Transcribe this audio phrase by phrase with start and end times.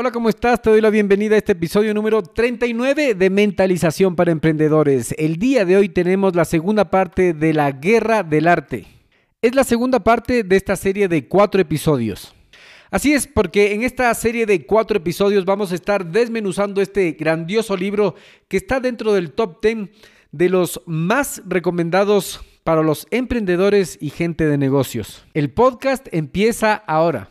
[0.00, 0.62] Hola, ¿cómo estás?
[0.62, 5.12] Te doy la bienvenida a este episodio número 39 de Mentalización para Emprendedores.
[5.18, 8.86] El día de hoy tenemos la segunda parte de la Guerra del Arte.
[9.42, 12.32] Es la segunda parte de esta serie de cuatro episodios.
[12.92, 17.76] Así es, porque en esta serie de cuatro episodios vamos a estar desmenuzando este grandioso
[17.76, 18.14] libro
[18.46, 19.88] que está dentro del top 10
[20.30, 25.24] de los más recomendados para los emprendedores y gente de negocios.
[25.34, 27.30] El podcast empieza ahora.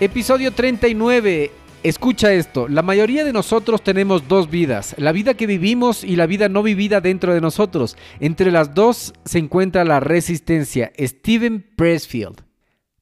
[0.00, 1.50] Episodio 39.
[1.82, 6.24] Escucha esto, la mayoría de nosotros tenemos dos vidas, la vida que vivimos y la
[6.24, 7.98] vida no vivida dentro de nosotros.
[8.18, 10.90] Entre las dos se encuentra la resistencia.
[10.98, 12.40] Steven Pressfield.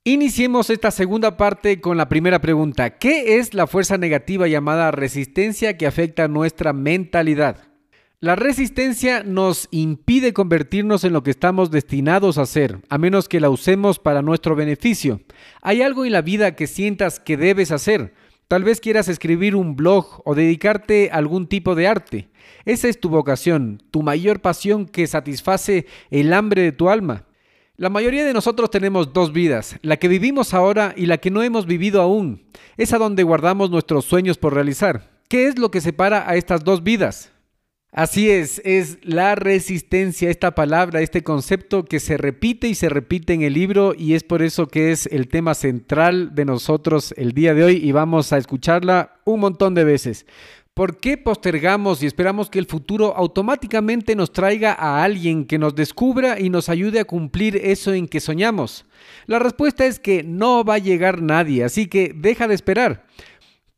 [0.02, 2.98] Iniciemos esta segunda parte con la primera pregunta.
[2.98, 7.67] ¿Qué es la fuerza negativa llamada resistencia que afecta nuestra mentalidad?
[8.20, 13.38] La resistencia nos impide convertirnos en lo que estamos destinados a ser, a menos que
[13.38, 15.20] la usemos para nuestro beneficio.
[15.62, 18.12] Hay algo en la vida que sientas que debes hacer.
[18.48, 22.28] Tal vez quieras escribir un blog o dedicarte a algún tipo de arte.
[22.64, 27.24] Esa es tu vocación, tu mayor pasión que satisface el hambre de tu alma.
[27.76, 31.44] La mayoría de nosotros tenemos dos vidas, la que vivimos ahora y la que no
[31.44, 32.42] hemos vivido aún.
[32.78, 35.08] Es a donde guardamos nuestros sueños por realizar.
[35.28, 37.30] ¿Qué es lo que separa a estas dos vidas?
[37.98, 43.32] Así es, es la resistencia, esta palabra, este concepto que se repite y se repite
[43.32, 47.32] en el libro y es por eso que es el tema central de nosotros el
[47.32, 50.26] día de hoy y vamos a escucharla un montón de veces.
[50.74, 55.74] ¿Por qué postergamos y esperamos que el futuro automáticamente nos traiga a alguien que nos
[55.74, 58.86] descubra y nos ayude a cumplir eso en que soñamos?
[59.26, 63.06] La respuesta es que no va a llegar nadie, así que deja de esperar.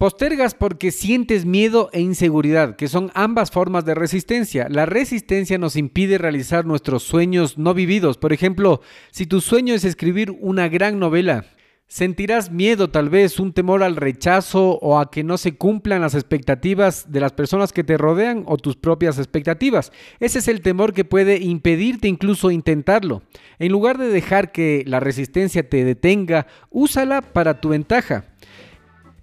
[0.01, 4.67] Postergas porque sientes miedo e inseguridad, que son ambas formas de resistencia.
[4.71, 8.17] La resistencia nos impide realizar nuestros sueños no vividos.
[8.17, 11.45] Por ejemplo, si tu sueño es escribir una gran novela,
[11.87, 16.15] sentirás miedo tal vez, un temor al rechazo o a que no se cumplan las
[16.15, 19.93] expectativas de las personas que te rodean o tus propias expectativas.
[20.19, 23.21] Ese es el temor que puede impedirte incluso intentarlo.
[23.59, 28.30] En lugar de dejar que la resistencia te detenga, úsala para tu ventaja.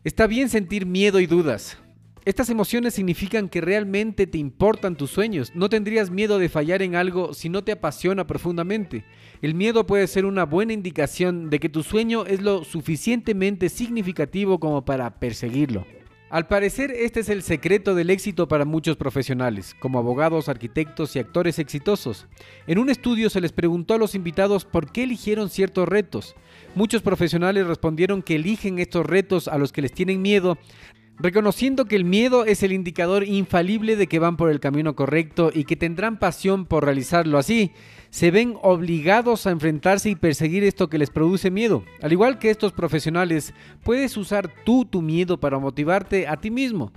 [0.08, 1.78] Está bien sentir miedo y dudas.
[2.24, 5.52] Estas emociones significan que realmente te importan tus sueños.
[5.54, 9.04] No tendrías miedo de fallar en algo si no te apasiona profundamente.
[9.42, 14.62] El miedo puede ser una buena indicación de que tu sueño es lo suficientemente significativo
[14.62, 15.86] como para perseguirlo.
[16.30, 21.20] Al parecer, este es el secreto del éxito para muchos profesionales, como abogados, arquitectos y
[21.20, 22.28] actores exitosos.
[22.68, 26.36] En un estudio se les preguntó a los invitados por qué eligieron ciertos retos.
[26.76, 30.58] Muchos profesionales respondieron que eligen estos retos a los que les tienen miedo,
[31.20, 35.52] reconociendo que el miedo es el indicador infalible de que van por el camino correcto
[35.54, 37.72] y que tendrán pasión por realizarlo así
[38.10, 41.84] se ven obligados a enfrentarse y perseguir esto que les produce miedo.
[42.02, 43.54] Al igual que estos profesionales,
[43.84, 46.92] puedes usar tú tu miedo para motivarte a ti mismo.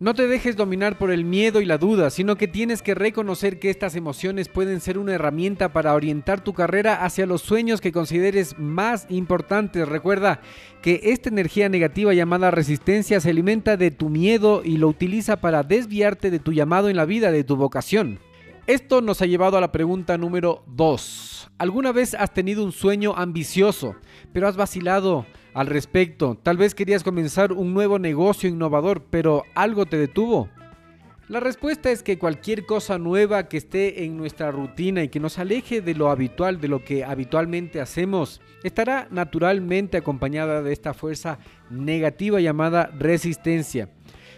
[0.00, 3.58] No te dejes dominar por el miedo y la duda, sino que tienes que reconocer
[3.58, 7.92] que estas emociones pueden ser una herramienta para orientar tu carrera hacia los sueños que
[7.92, 9.86] consideres más importantes.
[9.86, 10.40] Recuerda
[10.80, 15.64] que esta energía negativa llamada resistencia se alimenta de tu miedo y lo utiliza para
[15.64, 18.20] desviarte de tu llamado en la vida, de tu vocación.
[18.70, 21.50] Esto nos ha llevado a la pregunta número 2.
[21.58, 23.96] ¿Alguna vez has tenido un sueño ambicioso,
[24.32, 26.38] pero has vacilado al respecto?
[26.40, 30.48] Tal vez querías comenzar un nuevo negocio innovador, pero algo te detuvo.
[31.26, 35.40] La respuesta es que cualquier cosa nueva que esté en nuestra rutina y que nos
[35.40, 41.40] aleje de lo habitual, de lo que habitualmente hacemos, estará naturalmente acompañada de esta fuerza
[41.70, 43.88] negativa llamada resistencia.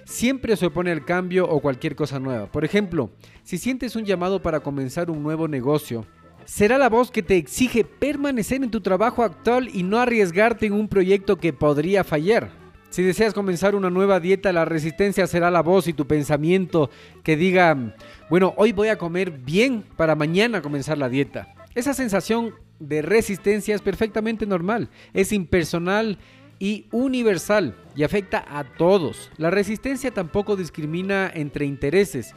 [0.05, 2.47] Siempre se opone al cambio o cualquier cosa nueva.
[2.47, 3.11] Por ejemplo,
[3.43, 6.07] si sientes un llamado para comenzar un nuevo negocio,
[6.45, 10.73] será la voz que te exige permanecer en tu trabajo actual y no arriesgarte en
[10.73, 12.51] un proyecto que podría fallar.
[12.91, 16.91] Si deseas comenzar una nueva dieta, la resistencia será la voz y tu pensamiento
[17.23, 17.97] que diga,
[18.29, 21.55] bueno, hoy voy a comer bien para mañana comenzar la dieta.
[21.75, 26.19] Esa sensación de resistencia es perfectamente normal, es impersonal
[26.62, 29.32] y universal y afecta a todos.
[29.37, 32.37] La resistencia tampoco discrimina entre intereses.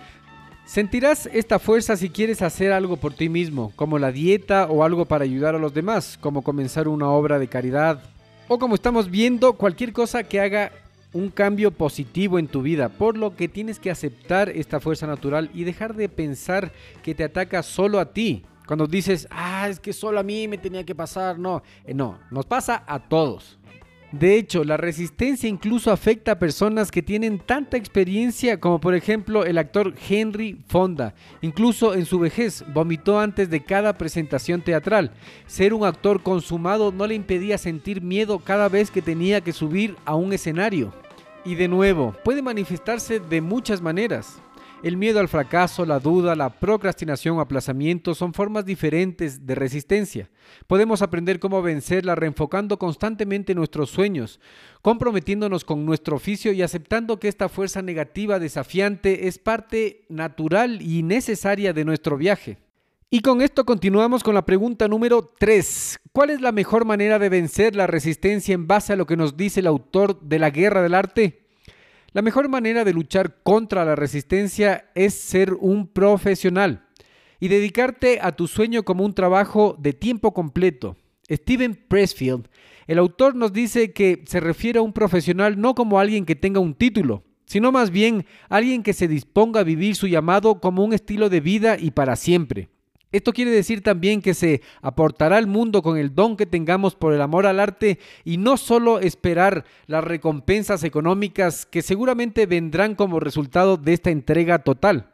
[0.65, 5.05] Sentirás esta fuerza si quieres hacer algo por ti mismo, como la dieta o algo
[5.05, 8.01] para ayudar a los demás, como comenzar una obra de caridad,
[8.47, 10.71] o como estamos viendo, cualquier cosa que haga
[11.13, 15.51] un cambio positivo en tu vida, por lo que tienes que aceptar esta fuerza natural
[15.53, 16.71] y dejar de pensar
[17.03, 18.43] que te ataca solo a ti.
[18.65, 22.17] Cuando dices, ah, es que solo a mí me tenía que pasar, no, eh, no,
[22.31, 23.59] nos pasa a todos.
[24.11, 29.45] De hecho, la resistencia incluso afecta a personas que tienen tanta experiencia como por ejemplo
[29.45, 31.13] el actor Henry Fonda.
[31.41, 35.11] Incluso en su vejez vomitó antes de cada presentación teatral.
[35.47, 39.95] Ser un actor consumado no le impedía sentir miedo cada vez que tenía que subir
[40.05, 40.93] a un escenario.
[41.43, 44.39] Y de nuevo, puede manifestarse de muchas maneras.
[44.83, 50.29] El miedo al fracaso, la duda, la procrastinación o aplazamiento son formas diferentes de resistencia.
[50.67, 54.39] Podemos aprender cómo vencerla reenfocando constantemente nuestros sueños,
[54.83, 61.01] comprometiéndonos con nuestro oficio y aceptando que esta fuerza negativa desafiante es parte natural y
[61.01, 62.59] necesaria de nuestro viaje.
[63.09, 65.99] Y con esto continuamos con la pregunta número 3.
[66.11, 69.37] ¿Cuál es la mejor manera de vencer la resistencia en base a lo que nos
[69.37, 71.44] dice el autor de la Guerra del Arte?
[72.15, 76.85] La mejor manera de luchar contra la resistencia es ser un profesional
[77.41, 80.95] y dedicarte a tu sueño como un trabajo de tiempo completo.
[81.29, 82.47] Steven Pressfield,
[82.87, 86.61] el autor nos dice que se refiere a un profesional no como alguien que tenga
[86.61, 90.93] un título, sino más bien alguien que se disponga a vivir su llamado como un
[90.93, 92.69] estilo de vida y para siempre.
[93.15, 97.13] Esto quiere decir también que se aportará al mundo con el don que tengamos por
[97.13, 103.21] el amor al arte y no solo esperar las recompensas económicas que seguramente vendrán como
[103.21, 105.13] resultado de esta entrega total.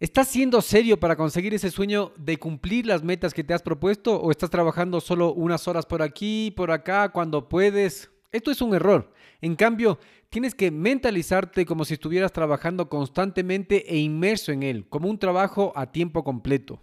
[0.00, 4.18] ¿Estás siendo serio para conseguir ese sueño de cumplir las metas que te has propuesto
[4.18, 8.10] o estás trabajando solo unas horas por aquí, por acá, cuando puedes?
[8.32, 9.12] Esto es un error.
[9.42, 9.98] En cambio,
[10.30, 15.74] tienes que mentalizarte como si estuvieras trabajando constantemente e inmerso en él, como un trabajo
[15.76, 16.80] a tiempo completo.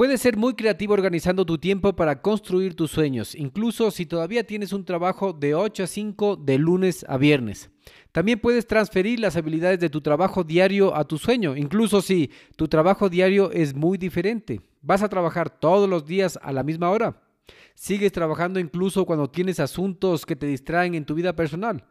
[0.00, 4.72] Puedes ser muy creativo organizando tu tiempo para construir tus sueños, incluso si todavía tienes
[4.72, 7.68] un trabajo de 8 a 5 de lunes a viernes.
[8.10, 12.66] También puedes transferir las habilidades de tu trabajo diario a tu sueño, incluso si tu
[12.66, 14.62] trabajo diario es muy diferente.
[14.80, 17.20] ¿Vas a trabajar todos los días a la misma hora?
[17.74, 21.84] ¿Sigues trabajando incluso cuando tienes asuntos que te distraen en tu vida personal?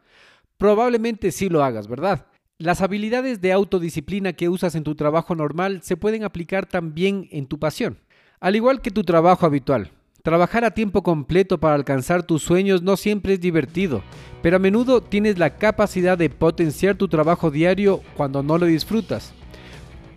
[0.58, 2.26] Probablemente sí lo hagas, ¿verdad?
[2.60, 7.46] Las habilidades de autodisciplina que usas en tu trabajo normal se pueden aplicar también en
[7.46, 7.96] tu pasión.
[8.38, 9.90] Al igual que tu trabajo habitual,
[10.22, 14.02] trabajar a tiempo completo para alcanzar tus sueños no siempre es divertido,
[14.42, 19.32] pero a menudo tienes la capacidad de potenciar tu trabajo diario cuando no lo disfrutas.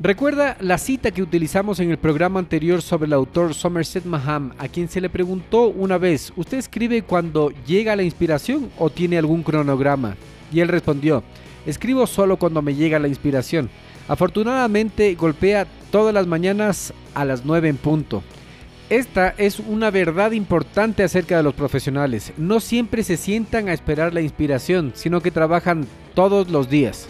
[0.02, 4.68] Recuerda la cita que utilizamos en el programa anterior sobre el autor Somerset Maham, a
[4.68, 9.44] quien se le preguntó una vez, ¿usted escribe cuando llega la inspiración o tiene algún
[9.44, 10.18] cronograma?
[10.52, 11.24] Y él respondió,
[11.66, 13.70] Escribo solo cuando me llega la inspiración.
[14.08, 18.24] Afortunadamente golpea todas las mañanas a las 9 en punto.
[18.90, 22.34] Esta es una verdad importante acerca de los profesionales.
[22.38, 27.08] No siempre se sientan a esperar la inspiración, sino que trabajan todos los días.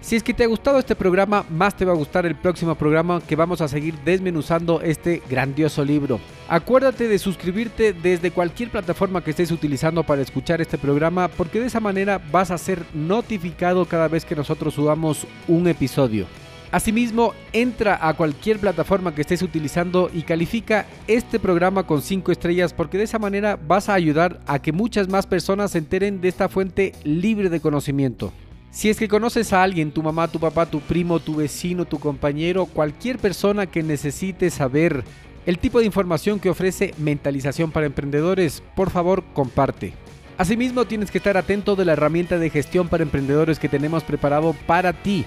[0.00, 2.74] Si es que te ha gustado este programa, más te va a gustar el próximo
[2.74, 6.18] programa que vamos a seguir desmenuzando este grandioso libro.
[6.48, 11.66] Acuérdate de suscribirte desde cualquier plataforma que estés utilizando para escuchar este programa porque de
[11.66, 16.26] esa manera vas a ser notificado cada vez que nosotros subamos un episodio.
[16.72, 22.72] Asimismo, entra a cualquier plataforma que estés utilizando y califica este programa con 5 estrellas
[22.72, 26.28] porque de esa manera vas a ayudar a que muchas más personas se enteren de
[26.28, 28.32] esta fuente libre de conocimiento.
[28.70, 31.98] Si es que conoces a alguien, tu mamá, tu papá, tu primo, tu vecino, tu
[31.98, 35.02] compañero, cualquier persona que necesite saber
[35.44, 39.94] el tipo de información que ofrece Mentalización para Emprendedores, por favor comparte.
[40.38, 44.54] Asimismo, tienes que estar atento de la herramienta de gestión para emprendedores que tenemos preparado
[44.66, 45.24] para ti.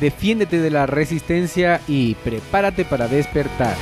[0.00, 3.74] Defiéndete de la resistencia y prepárate para despertar.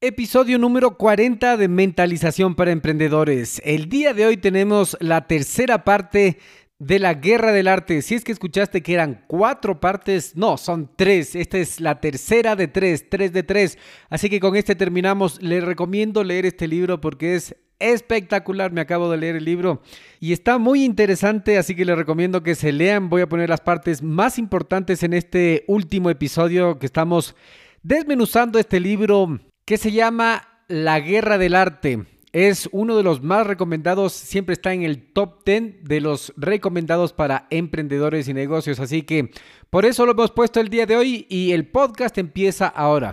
[0.00, 3.60] Episodio número 40 de Mentalización para Emprendedores.
[3.64, 6.38] El día de hoy tenemos la tercera parte
[6.78, 8.00] de la Guerra del Arte.
[8.02, 11.34] Si es que escuchaste que eran cuatro partes, no, son tres.
[11.34, 13.76] Esta es la tercera de tres, tres de tres.
[14.08, 15.42] Así que con este terminamos.
[15.42, 18.70] Les recomiendo leer este libro porque es espectacular.
[18.70, 19.82] Me acabo de leer el libro
[20.20, 23.10] y está muy interesante, así que les recomiendo que se lean.
[23.10, 27.34] Voy a poner las partes más importantes en este último episodio que estamos
[27.82, 32.06] desmenuzando este libro que se llama La Guerra del Arte.
[32.32, 37.12] Es uno de los más recomendados, siempre está en el top 10 de los recomendados
[37.12, 38.80] para emprendedores y negocios.
[38.80, 39.30] Así que
[39.68, 43.12] por eso lo hemos puesto el día de hoy y el podcast empieza ahora.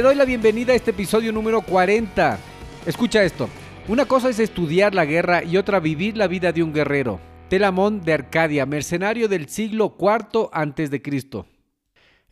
[0.00, 2.38] Te doy la bienvenida a este episodio número 40.
[2.86, 3.50] Escucha esto.
[3.86, 7.20] Una cosa es estudiar la guerra y otra vivir la vida de un guerrero.
[7.50, 11.44] Telamón de Arcadia, mercenario del siglo IV Cristo.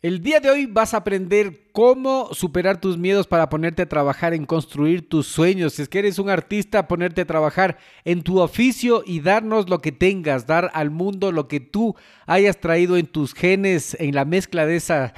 [0.01, 4.33] El día de hoy vas a aprender cómo superar tus miedos para ponerte a trabajar
[4.33, 5.73] en construir tus sueños.
[5.73, 9.79] Si es que eres un artista, ponerte a trabajar en tu oficio y darnos lo
[9.79, 11.95] que tengas, dar al mundo lo que tú
[12.25, 15.13] hayas traído en tus genes, en la mezcla de esa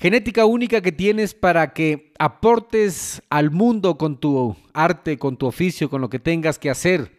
[0.00, 5.90] Genética única que tienes para que aportes al mundo con tu arte, con tu oficio,
[5.90, 7.18] con lo que tengas que hacer.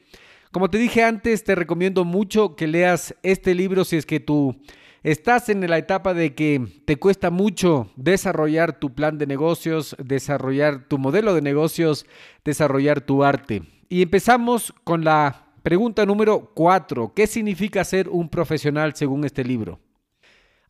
[0.53, 4.55] Como te dije antes, te recomiendo mucho que leas este libro si es que tú
[5.03, 10.87] estás en la etapa de que te cuesta mucho desarrollar tu plan de negocios, desarrollar
[10.87, 12.05] tu modelo de negocios,
[12.45, 13.61] desarrollar tu arte.
[13.89, 17.11] Y empezamos con la pregunta número 4.
[17.13, 19.81] ¿Qué significa ser un profesional según este libro?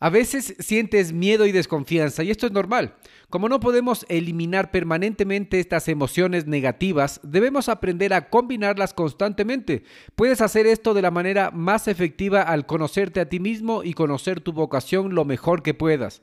[0.01, 2.95] A veces sientes miedo y desconfianza y esto es normal.
[3.29, 9.83] Como no podemos eliminar permanentemente estas emociones negativas, debemos aprender a combinarlas constantemente.
[10.15, 14.39] Puedes hacer esto de la manera más efectiva al conocerte a ti mismo y conocer
[14.39, 16.21] tu vocación lo mejor que puedas.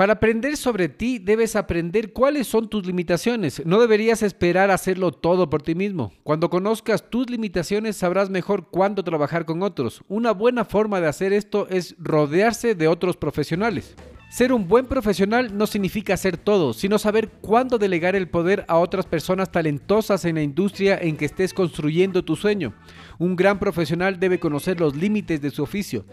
[0.00, 3.60] Para aprender sobre ti debes aprender cuáles son tus limitaciones.
[3.66, 6.14] No deberías esperar hacerlo todo por ti mismo.
[6.22, 10.02] Cuando conozcas tus limitaciones sabrás mejor cuándo trabajar con otros.
[10.08, 13.94] Una buena forma de hacer esto es rodearse de otros profesionales.
[14.30, 18.78] Ser un buen profesional no significa hacer todo, sino saber cuándo delegar el poder a
[18.78, 22.72] otras personas talentosas en la industria en que estés construyendo tu sueño.
[23.18, 26.06] Un gran profesional debe conocer los límites de su oficio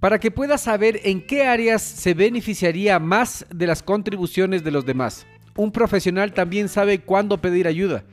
[0.00, 4.86] para que puedas saber en qué áreas se beneficiaría más de las contribuciones de los
[4.86, 5.26] demás.
[5.56, 8.04] Un profesional también sabe cuándo pedir ayuda.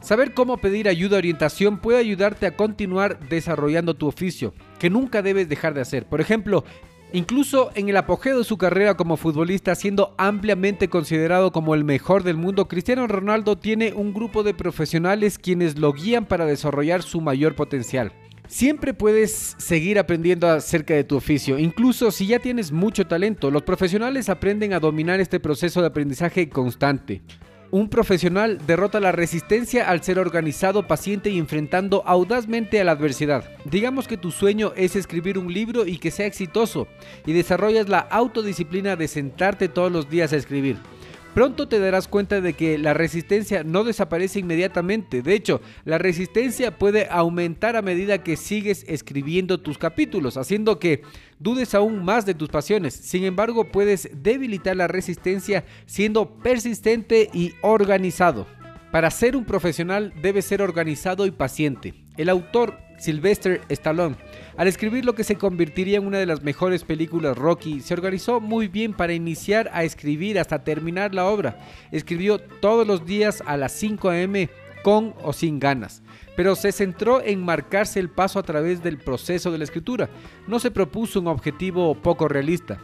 [0.00, 5.22] Saber cómo pedir ayuda o orientación puede ayudarte a continuar desarrollando tu oficio, que nunca
[5.22, 6.06] debes dejar de hacer.
[6.06, 6.64] Por ejemplo,
[7.10, 12.22] Incluso en el apogeo de su carrera como futbolista, siendo ampliamente considerado como el mejor
[12.22, 17.22] del mundo, Cristiano Ronaldo tiene un grupo de profesionales quienes lo guían para desarrollar su
[17.22, 18.12] mayor potencial.
[18.48, 23.50] Siempre puedes seguir aprendiendo acerca de tu oficio, incluso si ya tienes mucho talento.
[23.50, 27.20] Los profesionales aprenden a dominar este proceso de aprendizaje constante.
[27.70, 33.44] Un profesional derrota la resistencia al ser organizado, paciente y enfrentando audazmente a la adversidad.
[33.66, 36.88] Digamos que tu sueño es escribir un libro y que sea exitoso,
[37.26, 40.78] y desarrollas la autodisciplina de sentarte todos los días a escribir.
[41.38, 45.22] Pronto te darás cuenta de que la resistencia no desaparece inmediatamente.
[45.22, 51.02] De hecho, la resistencia puede aumentar a medida que sigues escribiendo tus capítulos, haciendo que
[51.38, 52.92] dudes aún más de tus pasiones.
[52.94, 58.48] Sin embargo, puedes debilitar la resistencia siendo persistente y organizado.
[58.90, 61.94] Para ser un profesional debe ser organizado y paciente.
[62.16, 64.16] El autor Sylvester Stallone,
[64.56, 68.40] al escribir lo que se convertiría en una de las mejores películas Rocky, se organizó
[68.40, 71.58] muy bien para iniciar a escribir hasta terminar la obra.
[71.92, 74.34] Escribió todos los días a las 5 am
[74.82, 76.02] con o sin ganas,
[76.36, 80.08] pero se centró en marcarse el paso a través del proceso de la escritura.
[80.46, 82.78] No se propuso un objetivo poco realista.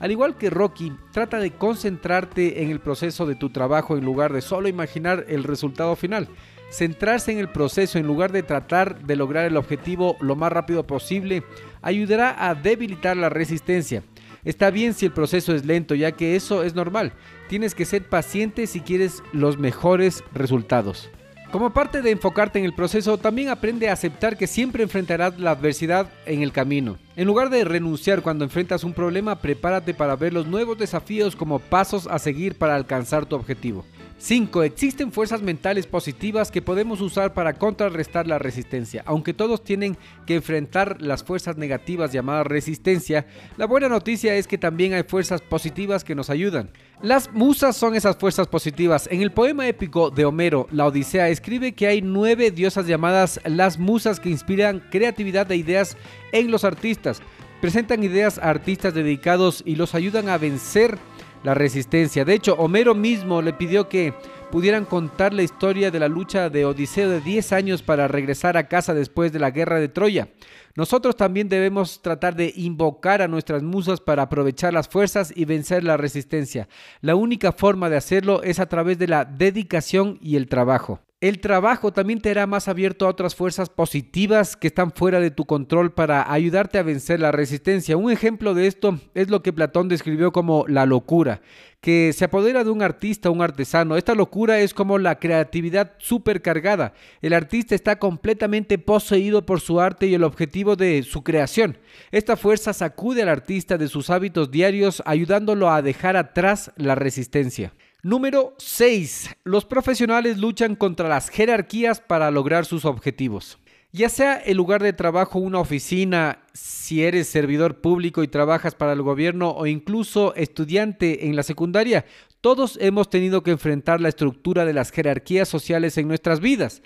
[0.00, 4.32] Al igual que Rocky, trata de concentrarte en el proceso de tu trabajo en lugar
[4.32, 6.28] de solo imaginar el resultado final.
[6.70, 10.86] Centrarse en el proceso en lugar de tratar de lograr el objetivo lo más rápido
[10.86, 11.42] posible
[11.82, 14.04] ayudará a debilitar la resistencia.
[14.44, 17.12] Está bien si el proceso es lento, ya que eso es normal.
[17.48, 21.10] Tienes que ser paciente si quieres los mejores resultados.
[21.50, 25.50] Como parte de enfocarte en el proceso, también aprende a aceptar que siempre enfrentarás la
[25.50, 26.96] adversidad en el camino.
[27.16, 31.58] En lugar de renunciar cuando enfrentas un problema, prepárate para ver los nuevos desafíos como
[31.58, 33.84] pasos a seguir para alcanzar tu objetivo.
[34.20, 34.64] 5.
[34.64, 39.02] Existen fuerzas mentales positivas que podemos usar para contrarrestar la resistencia.
[39.06, 39.96] Aunque todos tienen
[40.26, 45.40] que enfrentar las fuerzas negativas llamadas resistencia, la buena noticia es que también hay fuerzas
[45.40, 46.70] positivas que nos ayudan.
[47.02, 49.08] Las musas son esas fuerzas positivas.
[49.10, 53.78] En el poema épico de Homero, La Odisea, escribe que hay nueve diosas llamadas las
[53.78, 55.96] musas que inspiran creatividad e ideas
[56.32, 57.22] en los artistas.
[57.62, 60.98] Presentan ideas a artistas dedicados y los ayudan a vencer
[61.42, 62.24] la resistencia.
[62.24, 64.14] De hecho, Homero mismo le pidió que
[64.50, 68.68] pudieran contar la historia de la lucha de Odiseo de 10 años para regresar a
[68.68, 70.28] casa después de la guerra de Troya.
[70.76, 75.84] Nosotros también debemos tratar de invocar a nuestras musas para aprovechar las fuerzas y vencer
[75.84, 76.68] la resistencia.
[77.00, 81.00] La única forma de hacerlo es a través de la dedicación y el trabajo.
[81.20, 85.30] El trabajo también te hará más abierto a otras fuerzas positivas que están fuera de
[85.30, 87.98] tu control para ayudarte a vencer la resistencia.
[87.98, 91.42] Un ejemplo de esto es lo que Platón describió como la locura,
[91.80, 93.96] que se apodera de un artista un artesano.
[93.96, 96.92] Esta locura es como la creatividad supercargada.
[97.22, 101.78] El artista está completamente poseído por su arte y el objetivo de su creación.
[102.10, 107.72] Esta fuerza sacude al artista de sus hábitos diarios, ayudándolo a dejar atrás la resistencia.
[108.02, 109.36] Número 6.
[109.44, 113.58] Los profesionales luchan contra las jerarquías para lograr sus objetivos.
[113.92, 118.92] Ya sea el lugar de trabajo, una oficina, si eres servidor público y trabajas para
[118.92, 122.04] el gobierno o incluso estudiante en la secundaria,
[122.40, 126.82] todos hemos tenido que enfrentar la estructura de las jerarquías sociales en nuestras vidas.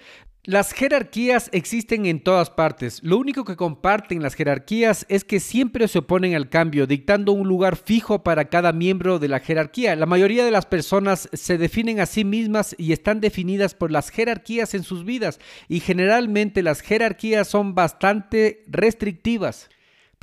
[0.46, 3.02] Las jerarquías existen en todas partes.
[3.02, 7.48] Lo único que comparten las jerarquías es que siempre se oponen al cambio, dictando un
[7.48, 9.96] lugar fijo para cada miembro de la jerarquía.
[9.96, 14.10] La mayoría de las personas se definen a sí mismas y están definidas por las
[14.10, 19.70] jerarquías en sus vidas y generalmente las jerarquías son bastante restrictivas.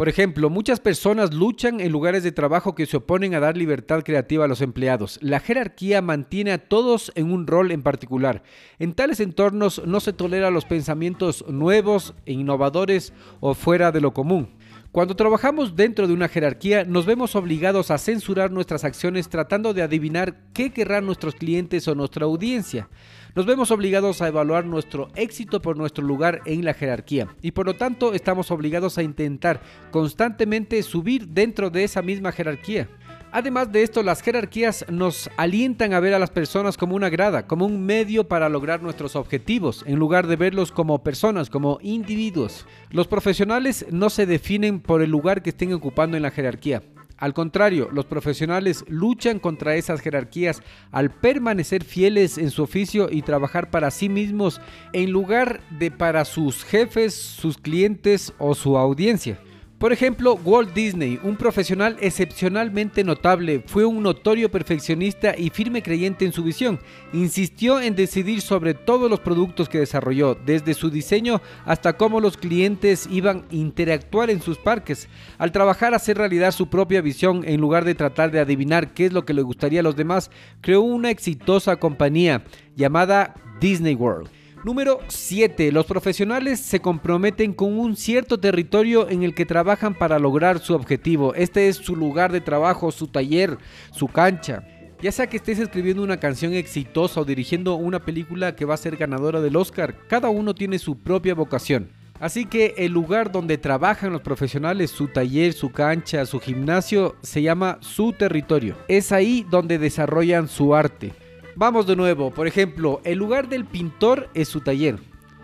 [0.02, 4.02] Por ejemplo, muchas personas luchan en lugares de trabajo que se oponen a dar libertad
[4.02, 5.20] creativa a los empleados.
[5.22, 8.42] La jerarquía mantiene a todos en un rol en particular.
[8.80, 14.12] En tales entornos no se tolera los pensamientos nuevos e innovadores o fuera de lo
[14.12, 14.50] común.
[14.92, 19.84] Cuando trabajamos dentro de una jerarquía, nos vemos obligados a censurar nuestras acciones tratando de
[19.84, 22.90] adivinar qué querrán nuestros clientes o nuestra audiencia.
[23.34, 27.66] Nos vemos obligados a evaluar nuestro éxito por nuestro lugar en la jerarquía y por
[27.66, 32.90] lo tanto estamos obligados a intentar constantemente subir dentro de esa misma jerarquía.
[33.32, 37.48] Además de esto, las jerarquías nos alientan a ver a las personas como una grada,
[37.48, 42.66] como un medio para lograr nuestros objetivos, en lugar de verlos como personas, como individuos.
[42.90, 46.84] Los profesionales no se definen por el lugar que estén ocupando en la jerarquía.
[47.22, 53.22] Al contrario, los profesionales luchan contra esas jerarquías al permanecer fieles en su oficio y
[53.22, 54.60] trabajar para sí mismos
[54.92, 59.38] en lugar de para sus jefes, sus clientes o su audiencia.
[59.82, 66.24] Por ejemplo, Walt Disney, un profesional excepcionalmente notable, fue un notorio perfeccionista y firme creyente
[66.24, 66.80] en su visión.
[67.14, 72.38] Insistió en decidir sobre todos los productos que desarrolló, desde su diseño hasta cómo los
[72.38, 75.10] clientes iban a interactuar en sus parques.
[75.40, 79.08] Al trabajar a hacer realidad su propia visión, en lugar de tratar de adivinar qué
[79.08, 80.30] es lo que le gustaría a los demás,
[80.62, 82.44] creó una exitosa compañía
[82.76, 84.30] llamada Disney World.
[84.64, 85.72] Número 7.
[85.72, 90.76] Los profesionales se comprometen con un cierto territorio en el que trabajan para lograr su
[90.76, 91.34] objetivo.
[91.34, 93.58] Este es su lugar de trabajo, su taller,
[93.92, 94.64] su cancha.
[95.02, 98.78] Ya sea que estés escribiendo una canción exitosa o dirigiendo una película que va a
[98.78, 101.90] ser ganadora del Oscar, cada uno tiene su propia vocación.
[102.20, 107.42] Así que el lugar donde trabajan los profesionales, su taller, su cancha, su gimnasio, se
[107.42, 108.78] llama su territorio.
[108.88, 111.14] Es ahí donde desarrollan su arte.
[111.56, 114.98] Vamos de nuevo, por ejemplo, el lugar del pintor es su taller,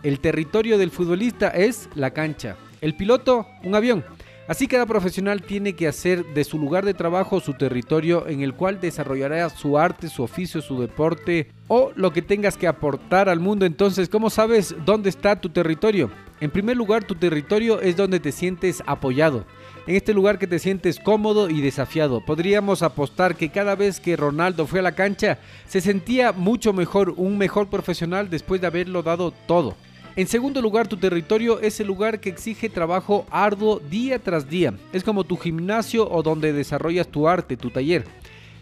[0.04, 4.06] el territorio del futbolista es la cancha, el piloto un avión.
[4.48, 8.54] Así cada profesional tiene que hacer de su lugar de trabajo su territorio en el
[8.54, 13.42] cual desarrollará su arte, su oficio, su deporte o lo que tengas que aportar al
[13.42, 13.66] mundo.
[13.66, 16.10] Entonces, ¿cómo sabes dónde está tu territorio?
[16.40, 19.46] En primer lugar, tu territorio es donde te sientes apoyado.
[19.88, 22.20] En este lugar que te sientes cómodo y desafiado.
[22.20, 27.14] Podríamos apostar que cada vez que Ronaldo fue a la cancha, se sentía mucho mejor,
[27.16, 29.78] un mejor profesional después de haberlo dado todo.
[30.18, 34.74] En segundo lugar, tu territorio es el lugar que exige trabajo arduo día tras día.
[34.92, 38.04] Es como tu gimnasio o donde desarrollas tu arte, tu taller.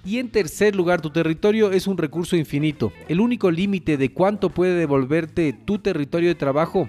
[0.06, 2.94] Y en tercer lugar, tu territorio es un recurso infinito.
[3.08, 6.88] El único límite de cuánto puede devolverte tu territorio de trabajo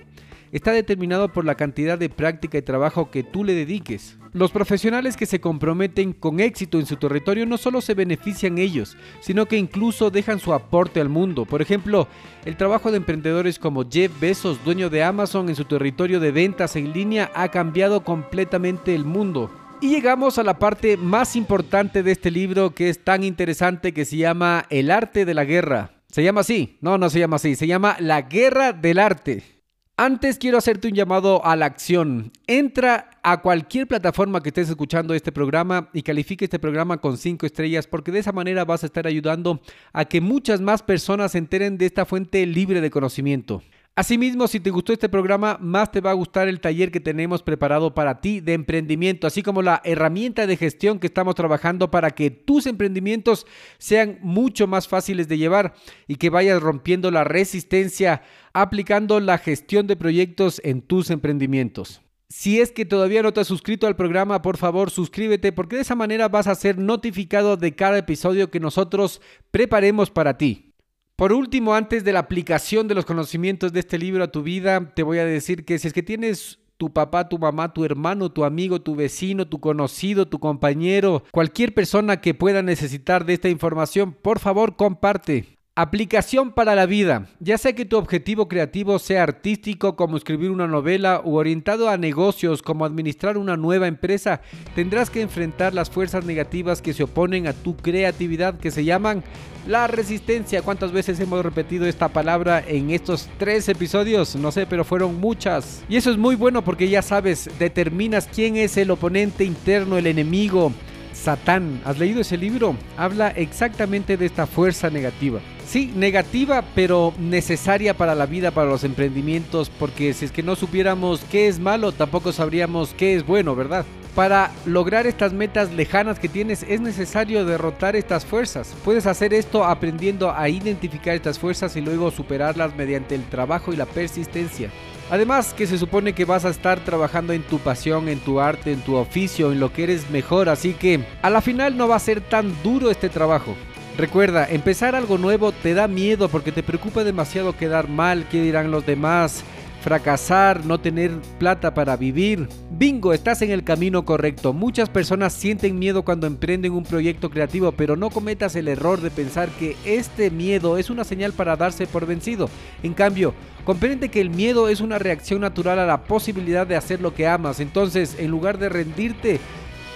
[0.53, 4.19] está determinado por la cantidad de práctica y trabajo que tú le dediques.
[4.37, 8.95] Los profesionales que se comprometen con éxito en su territorio no solo se benefician ellos,
[9.21, 11.47] sino que incluso dejan su aporte al mundo.
[11.47, 12.07] Por ejemplo,
[12.45, 16.77] el trabajo de emprendedores como Jeff Bezos, dueño de Amazon en su territorio de ventas
[16.77, 19.51] en línea, ha cambiado completamente el mundo.
[19.81, 24.05] Y llegamos a la parte más importante de este libro que es tan interesante que
[24.05, 26.03] se llama El arte de la guerra.
[26.11, 26.77] ¿Se llama así?
[26.83, 27.57] No, no se llama así.
[27.57, 29.57] Se llama La guerra del arte.
[29.99, 32.31] Antes quiero hacerte un llamado a la acción.
[32.47, 37.45] Entra a cualquier plataforma que estés escuchando este programa y califique este programa con 5
[37.45, 39.61] estrellas porque de esa manera vas a estar ayudando
[39.93, 43.65] a que muchas más personas se enteren de esta fuente libre de conocimiento.
[43.97, 47.43] Asimismo, si te gustó este programa, más te va a gustar el taller que tenemos
[47.43, 52.13] preparado para ti de emprendimiento, así como la herramienta de gestión que estamos trabajando para
[52.13, 53.45] que tus emprendimientos
[53.79, 55.75] sean mucho más fáciles de llevar
[56.07, 62.06] y que vayas rompiendo la resistencia aplicando la gestión de proyectos en tus emprendimientos.
[62.29, 65.83] Si es que todavía no te has suscrito al programa, por favor suscríbete porque de
[65.83, 69.21] esa manera vas a ser notificado de cada episodio que nosotros
[69.53, 70.75] preparemos para ti.
[71.15, 74.93] Por último, antes de la aplicación de los conocimientos de este libro a tu vida,
[74.95, 78.31] te voy a decir que si es que tienes tu papá, tu mamá, tu hermano,
[78.31, 83.49] tu amigo, tu vecino, tu conocido, tu compañero, cualquier persona que pueda necesitar de esta
[83.49, 85.56] información, por favor comparte.
[85.79, 87.27] Aplicación para la vida.
[87.39, 91.99] Ya sea que tu objetivo creativo sea artístico como escribir una novela o orientado a
[91.99, 94.41] negocios como administrar una nueva empresa,
[94.75, 99.23] tendrás que enfrentar las fuerzas negativas que se oponen a tu creatividad que se llaman
[99.67, 100.63] la resistencia.
[100.63, 104.35] ¿Cuántas veces hemos repetido esta palabra en estos tres episodios?
[104.35, 105.85] No sé, pero fueron muchas.
[105.91, 110.07] Y eso es muy bueno porque ya sabes, determinas quién es el oponente interno, el
[110.07, 110.73] enemigo.
[111.17, 111.81] Satán.
[111.85, 112.77] ¿Has leído ese libro?
[112.97, 115.41] Habla exactamente de esta fuerza negativa.
[115.67, 120.55] Sí, negativa, pero necesaria para la vida, para los emprendimientos, porque si es que no
[120.55, 123.85] supiéramos qué es malo, tampoco sabríamos qué es bueno, ¿verdad?
[124.15, 128.75] Para lograr estas metas lejanas que tienes es necesario derrotar estas fuerzas.
[128.85, 133.77] Puedes hacer esto aprendiendo a identificar estas fuerzas y luego superarlas mediante el trabajo y
[133.77, 134.71] la persistencia.
[135.09, 138.73] Además que se supone que vas a estar trabajando en tu pasión, en tu arte,
[138.73, 141.95] en tu oficio, en lo que eres mejor, así que a la final no va
[141.95, 143.55] a ser tan duro este trabajo.
[143.97, 148.71] Recuerda, empezar algo nuevo te da miedo porque te preocupa demasiado quedar mal, qué dirán
[148.71, 149.45] los demás,
[149.87, 152.49] fracasar, no tener plata para vivir.
[152.73, 154.53] Bingo, estás en el camino correcto.
[154.53, 159.13] Muchas personas sienten miedo cuando emprenden un proyecto creativo, pero no cometas el error de
[159.13, 162.51] pensar que este miedo es una señal para darse por vencido.
[162.83, 163.33] En cambio,
[163.65, 167.29] comprende que el miedo es una reacción natural a la posibilidad de hacer lo que
[167.29, 167.61] amas.
[167.61, 169.39] Entonces, en lugar de rendirte,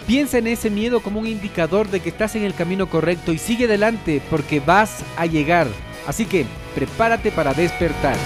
[0.07, 3.39] Piensa en ese miedo como un indicador de que estás en el camino correcto y
[3.39, 5.69] sigue adelante porque vas a llegar.
[6.07, 8.17] Así que prepárate para despertar.